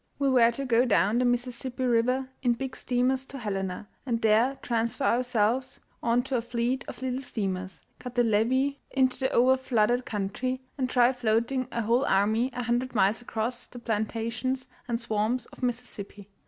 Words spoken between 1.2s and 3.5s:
Mississippi River in big steamers to